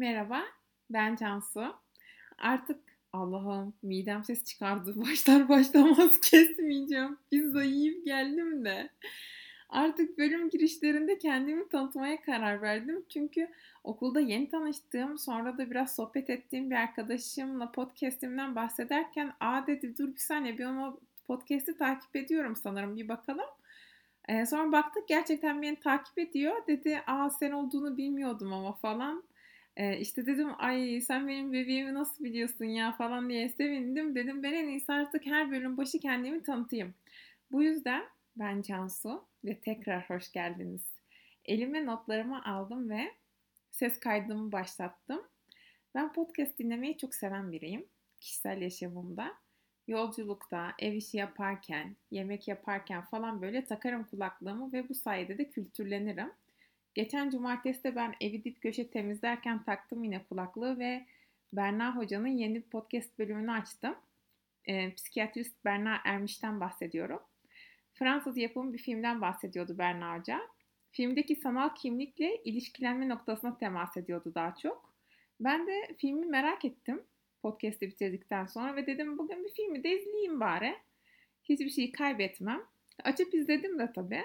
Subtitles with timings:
[0.00, 0.42] Merhaba,
[0.90, 1.74] ben Cansu.
[2.38, 2.80] Artık
[3.12, 4.94] Allah'ım midem ses çıkardı.
[5.00, 7.18] Başlar başlamaz kesmeyeceğim.
[7.30, 8.90] Pizza yiyip geldim de.
[9.68, 13.04] Artık bölüm girişlerinde kendimi tanıtmaya karar verdim.
[13.08, 13.50] Çünkü
[13.84, 20.08] okulda yeni tanıştığım, sonra da biraz sohbet ettiğim bir arkadaşımla podcastimden bahsederken aa dedi dur
[20.08, 20.96] bir saniye bir ama
[21.26, 23.46] podcast'i takip ediyorum sanırım bir bakalım.
[24.28, 26.66] Ee, sonra baktık gerçekten beni takip ediyor.
[26.66, 29.29] Dedi aa sen olduğunu bilmiyordum ama falan.
[29.80, 34.14] Ee, işte dedim ay sen benim bebeğimi nasıl biliyorsun ya falan diye sevindim.
[34.14, 36.94] Dedim ben en iyisi artık her bölüm başı kendimi tanıtayım.
[37.52, 38.04] Bu yüzden
[38.36, 40.82] ben Cansu ve tekrar hoş geldiniz.
[41.44, 43.12] Elime notlarımı aldım ve
[43.70, 45.22] ses kaydımı başlattım.
[45.94, 47.86] Ben podcast dinlemeyi çok seven biriyim.
[48.20, 49.34] Kişisel yaşamımda.
[49.88, 56.32] Yolculukta, ev işi yaparken, yemek yaparken falan böyle takarım kulaklığımı ve bu sayede de kültürlenirim.
[57.00, 61.06] Geçen cumartesi de ben evi dip köşe temizlerken taktım yine kulaklığı ve
[61.52, 63.94] Berna Hoca'nın yeni bir podcast bölümünü açtım.
[64.66, 67.20] E, psikiyatrist Berna Ermiş'ten bahsediyorum.
[67.94, 70.40] Fransız yapımı bir filmden bahsediyordu Berna Hoca.
[70.90, 74.94] Filmdeki sanal kimlikle ilişkilenme noktasına temas ediyordu daha çok.
[75.40, 77.02] Ben de filmi merak ettim
[77.42, 80.76] podcast'i bitirdikten sonra ve dedim bugün bir filmi de izleyeyim bari.
[81.44, 82.62] Hiçbir şeyi kaybetmem.
[83.04, 84.22] Açıp izledim de tabii.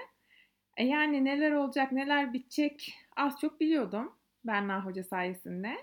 [0.76, 4.12] E yani neler olacak, neler bitecek az çok biliyordum
[4.44, 5.76] Berna Hoca sayesinde.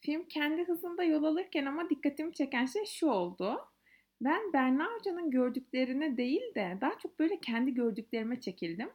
[0.00, 3.60] Film kendi hızında yol alırken ama dikkatimi çeken şey şu oldu.
[4.20, 8.90] Ben Berna Hoca'nın gördüklerine değil de daha çok böyle kendi gördüklerime çekildim.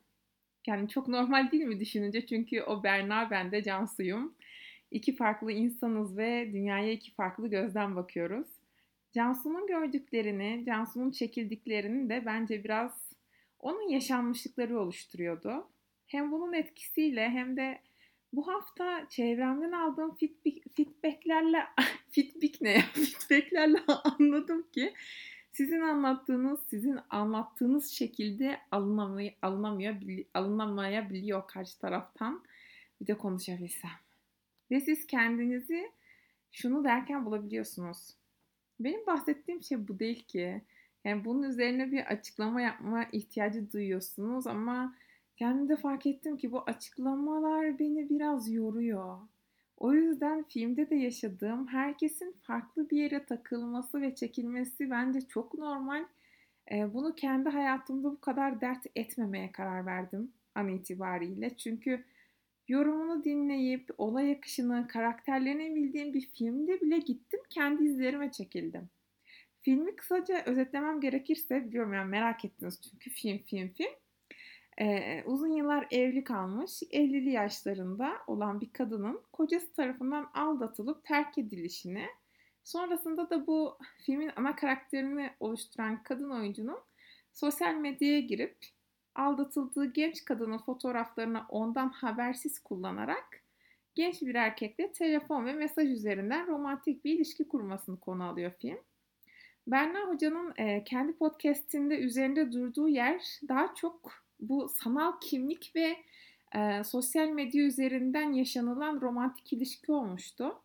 [0.67, 4.35] Yani çok normal değil mi düşününce çünkü o Berna ben de Cansu'yum.
[4.91, 8.47] İki farklı insanız ve dünyaya iki farklı gözden bakıyoruz.
[9.13, 13.08] Cansu'nun gördüklerini, Cansu'nun çekildiklerini de bence biraz
[13.59, 15.67] onun yaşanmışlıkları oluşturuyordu.
[16.07, 17.81] Hem bunun etkisiyle hem de
[18.33, 20.15] bu hafta çevremden aldığım
[20.75, 21.65] feedbacklerle
[22.11, 22.81] feedback ne ya?
[22.93, 24.93] Feedbacklerle anladım ki
[25.51, 29.95] sizin anlattığınız, sizin anlattığınız şekilde alınamay alınamıyor,
[30.33, 32.43] alınamayabiliyor karşı taraftan.
[33.01, 33.91] Bir de konuşabilsem.
[34.71, 35.91] Ve siz kendinizi
[36.51, 38.15] şunu derken bulabiliyorsunuz.
[38.79, 40.61] Benim bahsettiğim şey bu değil ki.
[41.05, 44.95] Yani bunun üzerine bir açıklama yapma ihtiyacı duyuyorsunuz ama
[45.37, 49.17] kendim de fark ettim ki bu açıklamalar beni biraz yoruyor.
[49.77, 56.05] O yüzden filmde de yaşadığım herkesin farklı bir yere takılması ve çekilmesi bence çok normal.
[56.71, 61.57] Bunu kendi hayatımda bu kadar dert etmemeye karar verdim an itibariyle.
[61.57, 62.03] Çünkü
[62.67, 68.89] yorumunu dinleyip olay akışını, karakterlerini bildiğim bir filmde bile gittim kendi izlerime çekildim.
[69.61, 73.91] Filmi kısaca özetlemem gerekirse biliyorum yani merak ettiniz çünkü film film film.
[74.81, 82.05] Ee, uzun yıllar evli kalmış, 50'li yaşlarında olan bir kadının kocası tarafından aldatılıp terk edilişini,
[82.63, 86.79] sonrasında da bu filmin ana karakterini oluşturan kadın oyuncunun
[87.33, 88.57] sosyal medyaya girip
[89.15, 93.43] aldatıldığı genç kadının fotoğraflarını ondan habersiz kullanarak
[93.95, 98.79] genç bir erkekle telefon ve mesaj üzerinden romantik bir ilişki kurmasını konu alıyor film.
[99.71, 105.97] Berna Hoca'nın e, kendi podcastinde üzerinde durduğu yer daha çok bu sanal kimlik ve
[106.55, 110.61] e, sosyal medya üzerinden yaşanılan romantik ilişki olmuştu.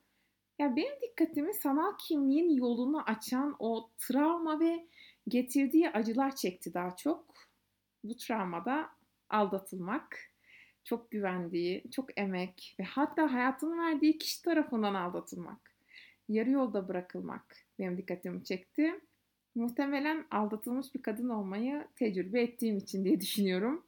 [0.58, 4.86] Ya benim dikkatimi sanal kimliğin yolunu açan o travma ve
[5.28, 7.34] getirdiği acılar çekti daha çok.
[8.04, 8.90] Bu travmada
[9.30, 10.18] aldatılmak,
[10.84, 15.74] çok güvendiği, çok emek ve hatta hayatını verdiği kişi tarafından aldatılmak,
[16.28, 19.00] yarı yolda bırakılmak, benim dikkatimi çekti.
[19.54, 23.86] Muhtemelen aldatılmış bir kadın olmayı tecrübe ettiğim için diye düşünüyorum.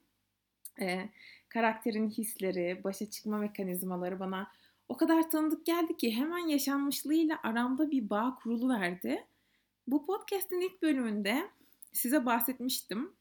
[0.81, 1.09] Ee,
[1.49, 4.51] karakterin hisleri, başa çıkma mekanizmaları bana
[4.89, 9.25] o kadar tanıdık geldi ki hemen yaşanmışlığıyla aramda bir bağ kurulu verdi.
[9.87, 11.51] Bu podcast'in ilk bölümünde
[11.93, 13.13] size bahsetmiştim.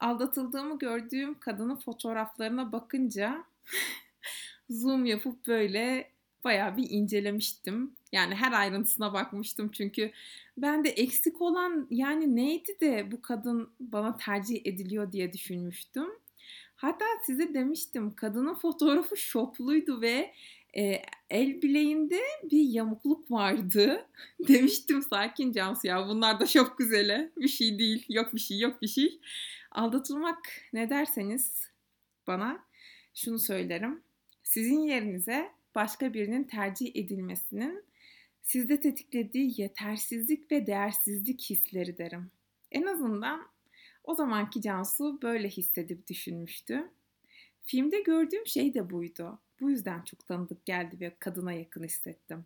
[0.00, 3.44] Aldatıldığımı gördüğüm kadının fotoğraflarına bakınca
[4.70, 6.10] zoom yapıp böyle
[6.44, 7.92] bayağı bir incelemiştim.
[8.12, 10.10] Yani her ayrıntısına bakmıştım çünkü
[10.56, 16.08] ben de eksik olan yani neydi de bu kadın bana tercih ediliyor diye düşünmüştüm.
[16.76, 20.34] Hatta size demiştim kadının fotoğrafı şopluydu ve
[20.76, 22.20] e, el bileğinde
[22.50, 24.06] bir yamukluk vardı.
[24.48, 28.82] demiştim sakin Cansu ya bunlar da çok güzele bir şey değil yok bir şey yok
[28.82, 29.20] bir şey.
[29.70, 30.38] Aldatılmak
[30.72, 31.70] ne derseniz
[32.26, 32.64] bana
[33.14, 34.02] şunu söylerim.
[34.42, 37.84] Sizin yerinize başka birinin tercih edilmesinin
[38.42, 42.30] sizde tetiklediği yetersizlik ve değersizlik hisleri derim.
[42.72, 43.46] En azından
[44.04, 46.90] o zamanki Cansu böyle hissedip düşünmüştü.
[47.62, 49.38] Filmde gördüğüm şey de buydu.
[49.60, 52.44] bu yüzden çok tanıdık geldi ve kadına yakın hissettim.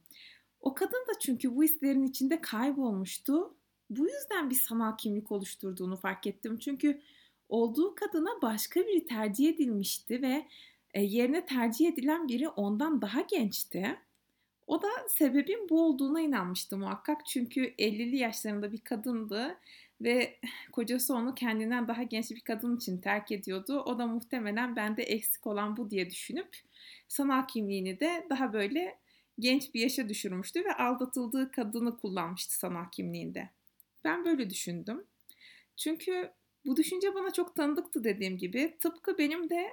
[0.61, 3.55] O kadın da çünkü bu hislerin içinde kaybolmuştu.
[3.91, 6.59] Bu yüzden bir sanal kimlik oluşturduğunu fark ettim.
[6.59, 7.01] Çünkü
[7.49, 10.47] olduğu kadına başka biri tercih edilmişti ve
[10.95, 13.99] e, yerine tercih edilen biri ondan daha gençti.
[14.67, 17.27] O da sebebin bu olduğuna inanmıştı muhakkak.
[17.27, 19.59] Çünkü 50'li yaşlarında bir kadındı
[20.01, 20.39] ve
[20.73, 23.83] kocası onu kendinden daha genç bir kadın için terk ediyordu.
[23.87, 26.57] O da muhtemelen bende eksik olan bu diye düşünüp
[27.09, 28.99] sanal kimliğini de daha böyle
[29.39, 33.51] genç bir yaşa düşürmüştü ve aldatıldığı kadını kullanmıştı sanal kimliğinde.
[34.05, 35.05] Ben böyle düşündüm.
[35.77, 36.31] Çünkü
[36.67, 38.77] bu düşünce bana çok tanıdıktı dediğim gibi.
[38.81, 39.69] Tıpkı benim de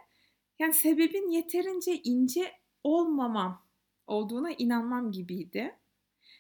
[0.60, 2.52] yani sebebin yeterince ince
[2.84, 3.66] olmamam
[4.08, 5.76] olduğuna inanmam gibiydi.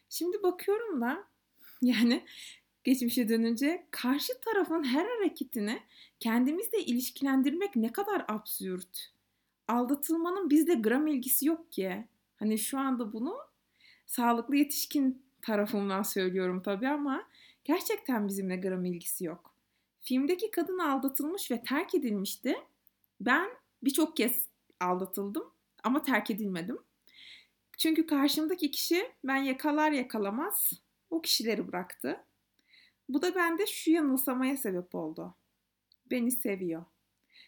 [0.09, 1.27] Şimdi bakıyorum da
[1.81, 2.25] yani
[2.83, 5.79] geçmişe dönünce karşı tarafın her hareketini
[6.19, 9.11] kendimizle ilişkilendirmek ne kadar absürt.
[9.67, 12.07] Aldatılmanın bizde gram ilgisi yok ki.
[12.35, 13.37] Hani şu anda bunu
[14.05, 17.27] sağlıklı yetişkin tarafımdan söylüyorum tabii ama
[17.63, 19.55] gerçekten bizimle gram ilgisi yok.
[20.01, 22.55] Filmdeki kadın aldatılmış ve terk edilmişti.
[23.21, 23.49] Ben
[23.85, 24.47] birçok kez
[24.79, 25.43] aldatıldım
[25.83, 26.77] ama terk edilmedim.
[27.77, 30.73] Çünkü karşımdaki kişi ben yakalar yakalamaz
[31.09, 32.23] o kişileri bıraktı.
[33.09, 35.35] Bu da bende şu yanılsamaya sebep oldu.
[36.11, 36.85] Beni seviyor.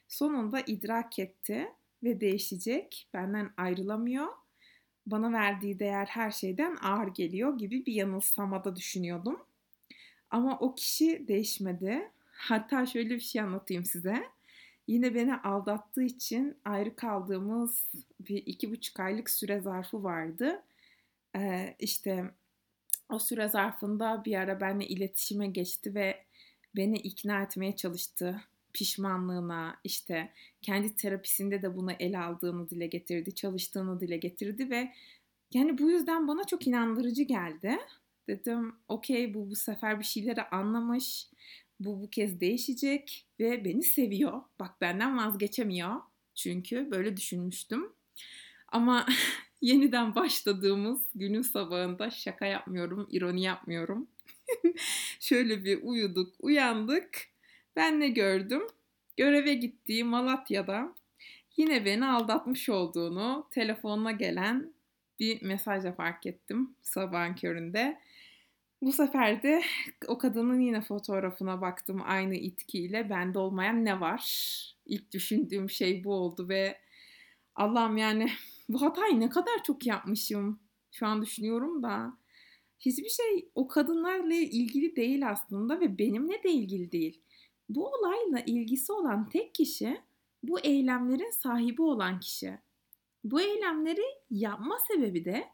[0.07, 1.71] Sonunda idrak etti
[2.03, 3.09] ve değişecek.
[3.13, 4.27] Benden ayrılamıyor.
[5.05, 9.39] Bana verdiği değer her şeyden ağır geliyor gibi bir yanılsamada düşünüyordum.
[10.29, 12.11] Ama o kişi değişmedi.
[12.31, 14.23] Hatta şöyle bir şey anlatayım size.
[14.87, 20.63] Yine beni aldattığı için ayrı kaldığımız bir iki buçuk aylık süre zarfı vardı.
[21.35, 22.31] Ee, işte
[23.09, 26.23] o süre zarfında bir ara benimle iletişime geçti ve
[26.75, 28.41] beni ikna etmeye çalıştı.
[28.73, 30.31] Pişmanlığına işte
[30.61, 34.93] kendi terapisinde de bunu ele aldığını dile getirdi, çalıştığını dile getirdi ve
[35.53, 37.77] yani bu yüzden bana çok inandırıcı geldi.
[38.27, 41.27] Dedim okey bu bu sefer bir şeyleri anlamış.
[41.79, 44.41] Bu bu kez değişecek ve beni seviyor.
[44.59, 45.95] Bak benden vazgeçemiyor.
[46.35, 47.93] Çünkü böyle düşünmüştüm.
[48.67, 49.05] Ama
[49.61, 54.07] yeniden başladığımız günün sabahında şaka yapmıyorum, ironi yapmıyorum.
[55.19, 57.27] Şöyle bir uyuduk, uyandık.
[57.75, 58.61] Ben ne gördüm?
[59.17, 60.95] Göreve gittiği Malatya'da
[61.57, 64.73] yine beni aldatmış olduğunu telefonuna gelen
[65.19, 67.99] bir mesajla fark ettim sabahın köründe.
[68.81, 69.61] Bu sefer de
[70.07, 73.09] o kadının yine fotoğrafına baktım aynı itkiyle.
[73.09, 74.23] Bende olmayan ne var?
[74.85, 76.77] İlk düşündüğüm şey bu oldu ve
[77.55, 78.29] Allah'ım yani
[78.69, 80.59] bu hatayı ne kadar çok yapmışım.
[80.91, 82.17] Şu an düşünüyorum da.
[82.79, 87.21] Hiçbir şey o kadınlarla ilgili değil aslında ve benimle de ilgili değil.
[87.69, 90.01] Bu olayla ilgisi olan tek kişi
[90.43, 92.59] bu eylemlerin sahibi olan kişi.
[93.23, 95.47] Bu eylemleri yapma sebebi de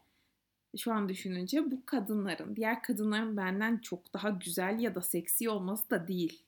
[0.76, 5.90] şu an düşününce bu kadınların, diğer kadınların benden çok daha güzel ya da seksi olması
[5.90, 6.42] da değil.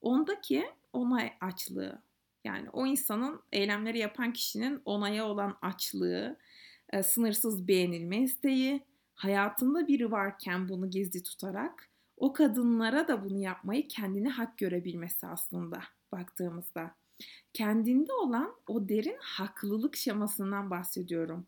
[0.00, 2.02] Ondaki onay açlığı.
[2.44, 6.36] Yani o insanın eylemleri yapan kişinin onaya olan açlığı,
[6.90, 8.82] e, sınırsız beğenilme isteği,
[9.14, 15.80] hayatında biri varken bunu gizli tutarak o kadınlara da bunu yapmayı kendini hak görebilmesi aslında
[16.12, 16.94] baktığımızda.
[17.52, 21.46] Kendinde olan o derin haklılık şemasından bahsediyorum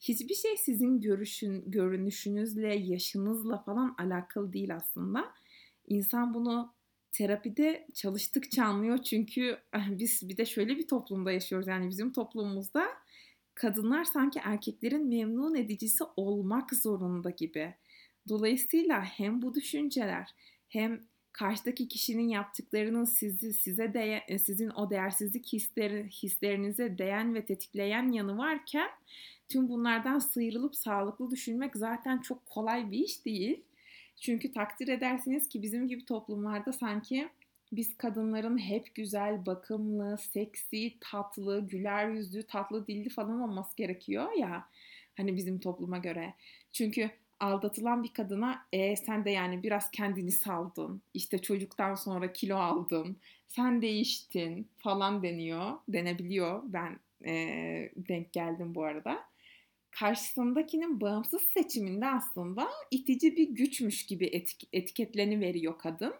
[0.00, 5.24] hiçbir şey sizin görüşün, görünüşünüzle, yaşınızla falan alakalı değil aslında.
[5.86, 6.74] İnsan bunu
[7.12, 11.68] terapide çalıştıkça anlıyor çünkü eh, biz bir de şöyle bir toplumda yaşıyoruz.
[11.68, 12.86] Yani bizim toplumumuzda
[13.54, 17.74] kadınlar sanki erkeklerin memnun edicisi olmak zorunda gibi.
[18.28, 20.30] Dolayısıyla hem bu düşünceler
[20.68, 21.00] hem
[21.38, 28.38] karşıdaki kişinin yaptıklarının sizi size değe, sizin o değersizlik hisleri, hislerinize değen ve tetikleyen yanı
[28.38, 28.88] varken
[29.48, 33.62] Tüm bunlardan sıyrılıp sağlıklı düşünmek zaten çok kolay bir iş değil.
[34.20, 37.28] Çünkü takdir edersiniz ki bizim gibi toplumlarda sanki
[37.72, 44.68] biz kadınların hep güzel, bakımlı, seksi, tatlı, güler yüzlü, tatlı dilli falan olması gerekiyor ya.
[45.16, 46.34] Hani bizim topluma göre.
[46.72, 51.02] Çünkü aldatılan bir kadına e sen de yani biraz kendini saldın.
[51.14, 53.16] İşte çocuktan sonra kilo aldın.
[53.48, 55.78] Sen değiştin falan deniyor.
[55.88, 56.62] Denebiliyor.
[56.64, 57.32] Ben e,
[57.96, 59.24] denk geldim bu arada
[59.90, 66.14] karşısındakinin bağımsız seçiminde aslında itici bir güçmüş gibi etik, etiketleni veriyor kadın.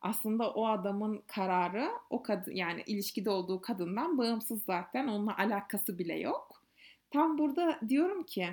[0.00, 6.18] Aslında o adamın kararı o kadın yani ilişkide olduğu kadından bağımsız zaten onunla alakası bile
[6.18, 6.62] yok.
[7.10, 8.48] Tam burada diyorum ki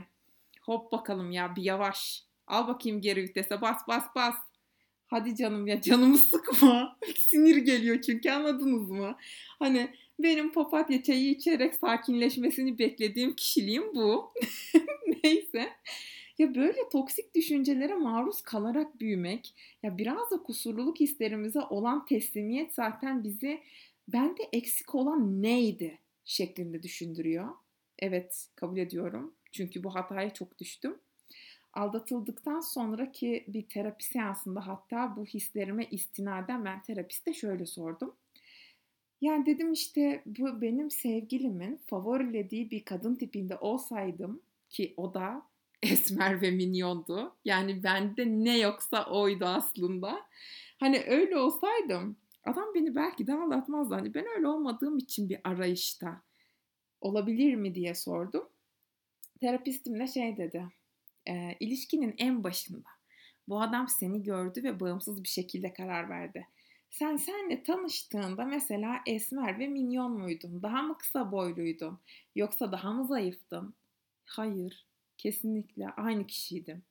[0.70, 4.36] hop bakalım ya bir yavaş al bakayım geri vitese bas bas bas.
[5.08, 6.98] Hadi canım ya canımı sıkma.
[7.18, 9.16] Sinir geliyor çünkü anladınız mı?
[9.60, 14.34] Hani Benim papatya çayı içerek sakinleşmesini beklediğim kişiliğim bu.
[15.24, 15.70] Neyse.
[16.38, 23.24] Ya böyle toksik düşüncelere maruz kalarak büyümek, ya biraz da kusurluluk hislerimize olan teslimiyet zaten
[23.24, 23.62] bizi
[24.08, 27.50] bende eksik olan neydi şeklinde düşündürüyor.
[28.00, 29.34] Evet, kabul ediyorum.
[29.52, 30.98] Çünkü bu hataya çok düştüm.
[31.74, 38.16] Aldatıldıktan sonraki bir terapi seansında hatta bu hislerime istinaden ben terapiste şöyle sordum.
[39.22, 45.42] Yani dedim işte bu benim sevgilimin favorilediği bir kadın tipinde olsaydım ki o da
[45.84, 47.36] esmer ve minyondu.
[47.46, 50.26] Yani bende ne yoksa oydu aslında.
[50.80, 53.96] Hani öyle olsaydım adam beni belki de aldatmazdı.
[53.96, 56.22] Hani ben öyle olmadığım için bir arayışta
[57.02, 58.50] olabilir mi diye sordum.
[59.42, 60.66] Terapistim de şey dedi.
[61.28, 62.90] E, ilişkinin en başında
[63.48, 66.48] bu adam seni gördü ve bağımsız bir şekilde karar verdi.
[66.90, 70.64] Sen senle tanıştığında mesela esmer ve minyon muydun?
[70.64, 72.00] Daha mı kısa boyluydun?
[72.36, 73.74] Yoksa daha mı zayıftın?
[74.26, 74.86] Hayır,
[75.18, 76.84] kesinlikle aynı kişiydim.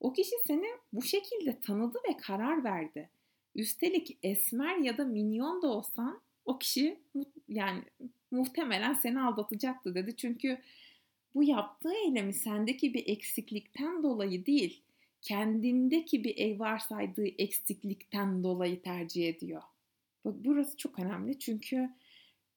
[0.00, 3.10] O kişi seni bu şekilde tanıdı ve karar verdi.
[3.54, 7.00] Üstelik esmer ya da minyon da olsan o kişi
[7.48, 7.82] yani
[8.30, 10.16] muhtemelen seni aldatacaktı dedi.
[10.16, 10.58] Çünkü
[11.34, 14.82] bu yaptığı eylemi sendeki bir eksiklikten dolayı değil,
[15.22, 19.62] kendindeki bir varsaydığı eksiklikten dolayı tercih ediyor.
[20.24, 21.90] Bak burası çok önemli çünkü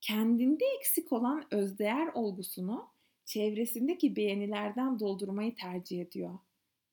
[0.02, 2.88] kendinde eksik olan özdeğer olgusunu
[3.26, 6.40] çevresindeki beğenilerden doldurmayı tercih ediyor.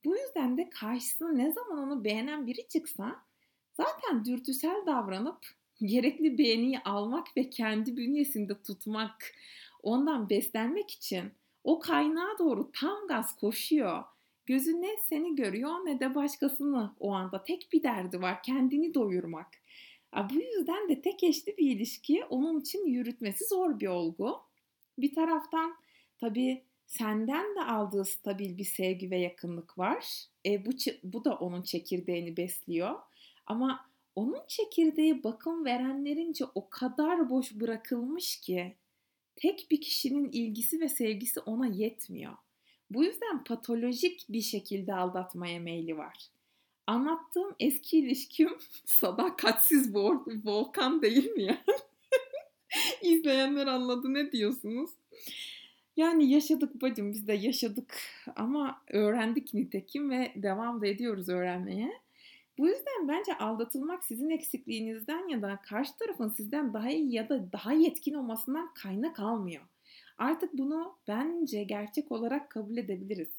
[0.05, 3.23] Bu yüzden de karşısına ne zaman onu beğenen biri çıksa
[3.73, 5.45] zaten dürtüsel davranıp
[5.81, 9.33] gerekli beğeniyi almak ve kendi bünyesinde tutmak,
[9.83, 11.31] ondan beslenmek için
[11.63, 14.03] o kaynağa doğru tam gaz koşuyor.
[14.45, 17.43] Gözü ne seni görüyor ne de başkasını o anda.
[17.43, 19.47] Tek bir derdi var kendini doyurmak.
[20.29, 24.39] Bu yüzden de tek eşli bir ilişki onun için yürütmesi zor bir olgu.
[24.97, 25.75] Bir taraftan
[26.17, 30.05] tabii senden de aldığı stabil bir sevgi ve yakınlık var.
[30.45, 30.69] E, bu,
[31.03, 32.99] bu da onun çekirdeğini besliyor.
[33.47, 38.75] Ama onun çekirdeği bakım verenlerince o kadar boş bırakılmış ki
[39.35, 42.33] tek bir kişinin ilgisi ve sevgisi ona yetmiyor.
[42.89, 46.29] Bu yüzden patolojik bir şekilde aldatmaya meyli var.
[46.87, 49.95] Anlattığım eski ilişkim sadakatsiz
[50.45, 51.63] volkan değil mi ya?
[53.01, 54.89] İzleyenler anladı ne diyorsunuz?
[55.97, 57.95] Yani yaşadık bacım biz de yaşadık
[58.35, 62.02] ama öğrendik nitekim ve devam da ediyoruz öğrenmeye.
[62.57, 67.51] Bu yüzden bence aldatılmak sizin eksikliğinizden ya da karşı tarafın sizden daha iyi ya da
[67.51, 69.63] daha yetkin olmasından kaynak almıyor.
[70.17, 73.31] Artık bunu bence gerçek olarak kabul edebiliriz.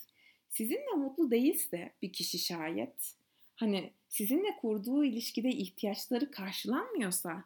[0.48, 3.14] Sizinle mutlu değilse bir kişi şayet,
[3.56, 7.44] hani sizinle kurduğu ilişkide ihtiyaçları karşılanmıyorsa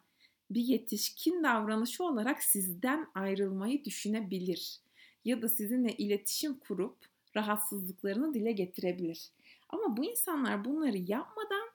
[0.51, 4.79] bir yetişkin davranışı olarak sizden ayrılmayı düşünebilir
[5.25, 6.97] ya da sizinle iletişim kurup
[7.35, 9.29] rahatsızlıklarını dile getirebilir.
[9.69, 11.69] Ama bu insanlar bunları yapmadan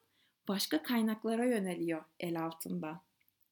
[0.48, 3.00] başka kaynaklara yöneliyor el altında.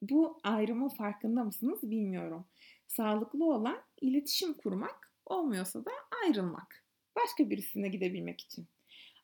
[0.03, 2.45] Bu ayrımın farkında mısınız bilmiyorum.
[2.87, 5.91] Sağlıklı olan iletişim kurmak, olmuyorsa da
[6.25, 6.85] ayrılmak.
[7.17, 8.67] Başka birisine gidebilmek için.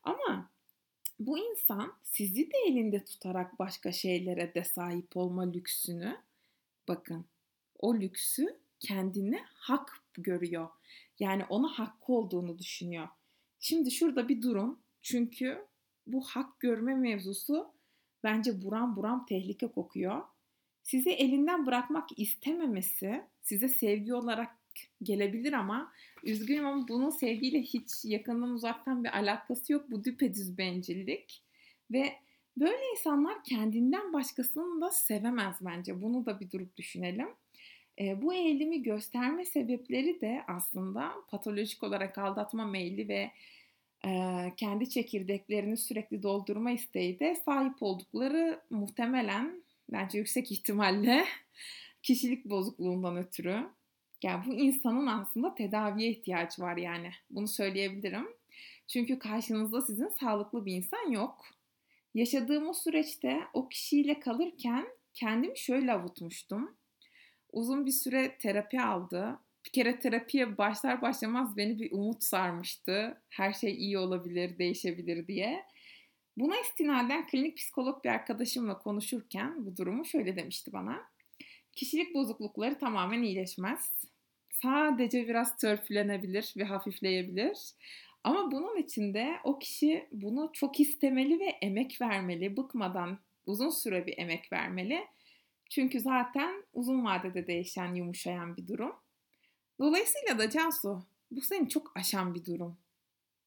[0.02, 0.50] Ama
[1.20, 6.16] bu insan sizi de elinde tutarak başka şeylere de sahip olma lüksünü
[6.88, 7.26] bakın
[7.78, 10.68] o lüksü kendine hak görüyor.
[11.18, 13.08] Yani ona hakkı olduğunu düşünüyor.
[13.60, 14.78] Şimdi şurada bir durun.
[15.10, 15.66] Çünkü
[16.06, 17.72] bu hak görme mevzusu
[18.24, 20.22] bence buram buram tehlike kokuyor.
[20.82, 24.50] Sizi elinden bırakmak istememesi size sevgi olarak
[25.02, 29.90] gelebilir ama üzgünüm ama bunun sevgiyle hiç yakından uzaktan bir alakası yok.
[29.90, 31.42] Bu düpedüz bencillik
[31.90, 32.12] ve
[32.56, 36.02] böyle insanlar kendinden başkasını da sevemez bence.
[36.02, 37.28] Bunu da bir durup düşünelim.
[37.98, 43.30] E, bu eğilimi gösterme sebepleri de aslında patolojik olarak aldatma meyli ve
[44.56, 49.62] kendi çekirdeklerini sürekli doldurma isteği de sahip oldukları muhtemelen
[49.92, 51.24] bence yüksek ihtimalle
[52.02, 53.66] kişilik bozukluğundan ötürü.
[54.22, 57.10] Yani bu insanın aslında tedaviye ihtiyacı var yani.
[57.30, 58.28] Bunu söyleyebilirim.
[58.86, 61.46] Çünkü karşınızda sizin sağlıklı bir insan yok.
[62.14, 66.76] Yaşadığım o süreçte o kişiyle kalırken kendimi şöyle avutmuştum.
[67.52, 73.22] Uzun bir süre terapi aldı bir kere terapiye başlar başlamaz beni bir umut sarmıştı.
[73.30, 75.64] Her şey iyi olabilir, değişebilir diye.
[76.36, 81.02] Buna istinaden klinik psikolog bir arkadaşımla konuşurken bu durumu şöyle demişti bana.
[81.72, 84.04] Kişilik bozuklukları tamamen iyileşmez.
[84.50, 87.58] Sadece biraz törpülenebilir ve hafifleyebilir.
[88.24, 94.06] Ama bunun için de o kişi bunu çok istemeli ve emek vermeli, bıkmadan uzun süre
[94.06, 95.06] bir emek vermeli
[95.70, 98.92] Çünkü zaten uzun vadede değişen, yumuşayan bir durum.
[99.78, 102.76] Dolayısıyla da Cansu, bu seni çok aşan bir durum.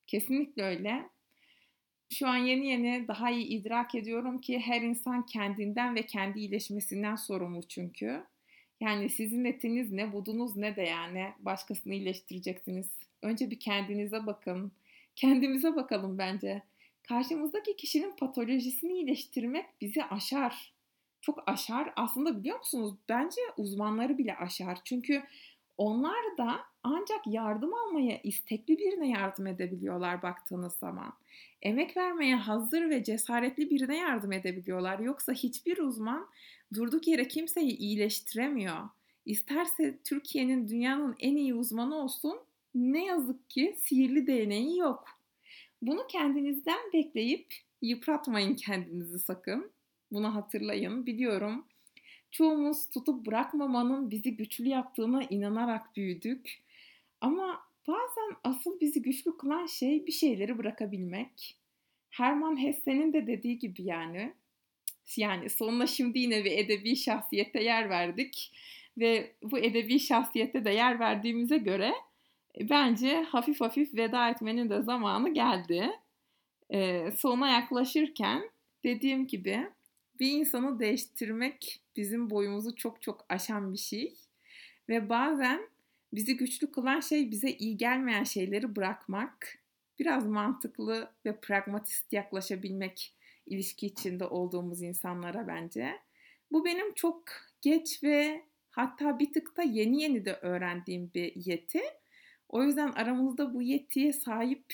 [0.07, 1.09] Kesinlikle öyle.
[2.09, 7.15] Şu an yeni yeni daha iyi idrak ediyorum ki her insan kendinden ve kendi iyileşmesinden
[7.15, 8.23] sorumlu çünkü.
[8.79, 12.89] Yani sizin etiniz ne, budunuz ne de yani başkasını iyileştireceksiniz.
[13.21, 14.71] Önce bir kendinize bakın.
[15.15, 16.61] Kendimize bakalım bence.
[17.03, 20.73] Karşımızdaki kişinin patolojisini iyileştirmek bizi aşar.
[21.21, 21.93] Çok aşar.
[21.95, 22.95] Aslında biliyor musunuz?
[23.09, 24.77] Bence uzmanları bile aşar.
[24.85, 25.23] Çünkü
[25.81, 31.13] onlar da ancak yardım almaya istekli birine yardım edebiliyorlar baktığınız zaman.
[31.61, 34.99] Emek vermeye hazır ve cesaretli birine yardım edebiliyorlar.
[34.99, 36.27] Yoksa hiçbir uzman
[36.73, 38.89] durduk yere kimseyi iyileştiremiyor.
[39.25, 42.39] İsterse Türkiye'nin dünyanın en iyi uzmanı olsun
[42.75, 45.05] ne yazık ki sihirli değneği yok.
[45.81, 49.71] Bunu kendinizden bekleyip yıpratmayın kendinizi sakın.
[50.11, 51.05] Bunu hatırlayın.
[51.05, 51.65] Biliyorum
[52.31, 56.61] çoğumuz tutup bırakmamanın bizi güçlü yaptığına inanarak büyüdük.
[57.21, 61.57] Ama bazen asıl bizi güçlü kılan şey bir şeyleri bırakabilmek.
[62.09, 64.33] Herman Hesse'nin de dediği gibi yani.
[65.17, 68.51] Yani sonuna şimdi yine bir edebi şahsiyete yer verdik.
[68.97, 71.93] Ve bu edebi şahsiyete de yer verdiğimize göre
[72.59, 75.91] e, bence hafif hafif veda etmenin de zamanı geldi.
[76.73, 78.49] Ee, sona yaklaşırken
[78.83, 79.67] dediğim gibi
[80.21, 84.15] bir insanı değiştirmek bizim boyumuzu çok çok aşan bir şey.
[84.89, 85.69] Ve bazen
[86.13, 89.59] bizi güçlü kılan şey bize iyi gelmeyen şeyleri bırakmak.
[89.99, 95.99] Biraz mantıklı ve pragmatist yaklaşabilmek ilişki içinde olduğumuz insanlara bence.
[96.51, 97.23] Bu benim çok
[97.61, 101.81] geç ve hatta bir tık da yeni yeni de öğrendiğim bir yeti.
[102.49, 104.65] O yüzden aramızda bu yetiye sahip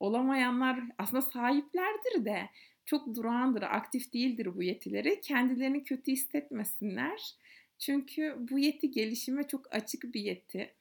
[0.00, 2.48] olamayanlar aslında sahiplerdir de
[2.86, 5.20] çok durağandır, aktif değildir bu yetileri.
[5.20, 7.34] Kendilerini kötü hissetmesinler.
[7.78, 10.74] Çünkü bu yeti gelişime çok açık bir yeti.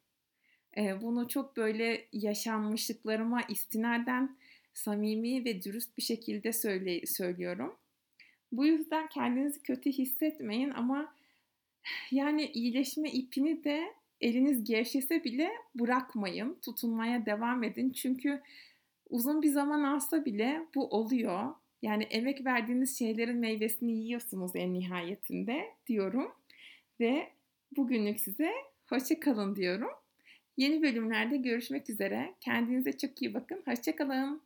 [0.77, 4.37] Bunu çok böyle yaşanmışlıklarıma istinaden
[4.73, 7.75] samimi ve dürüst bir şekilde söyle, söylüyorum.
[8.51, 11.15] Bu yüzden kendinizi kötü hissetmeyin ama
[12.11, 16.57] yani iyileşme ipini de eliniz gevşese bile bırakmayın.
[16.61, 17.89] Tutunmaya devam edin.
[17.89, 18.41] Çünkü
[19.09, 21.53] uzun bir zaman alsa bile bu oluyor.
[21.85, 26.31] Yani emek verdiğiniz şeylerin meyvesini yiyorsunuz en nihayetinde diyorum.
[26.99, 27.29] Ve
[27.77, 28.51] bugünlük size
[28.89, 29.89] hoşça kalın diyorum.
[30.57, 32.35] Yeni bölümlerde görüşmek üzere.
[32.41, 33.63] Kendinize çok iyi bakın.
[33.65, 34.41] Hoşça kalın.